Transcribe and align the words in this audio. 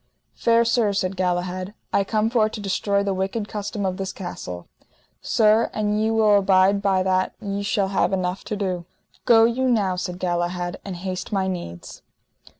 Fair 0.33 0.65
sir, 0.65 0.93
said 0.93 1.15
Galahad, 1.15 1.75
I 1.93 2.03
come 2.03 2.31
for 2.31 2.49
to 2.49 2.59
destroy 2.59 3.03
the 3.03 3.13
wicked 3.13 3.47
custom 3.47 3.85
of 3.85 3.97
this 3.97 4.11
castle. 4.11 4.67
Sir, 5.21 5.69
an 5.75 5.99
ye 5.99 6.09
will 6.09 6.39
abide 6.39 6.81
by 6.81 7.03
that 7.03 7.35
ye 7.39 7.61
shall 7.61 7.89
have 7.89 8.11
enough 8.11 8.43
to 8.45 8.55
do. 8.55 8.85
Go 9.25 9.45
you 9.45 9.69
now, 9.69 9.95
said 9.95 10.17
Galahad, 10.17 10.79
and 10.83 10.95
haste 10.95 11.31
my 11.31 11.47
needs. 11.47 12.01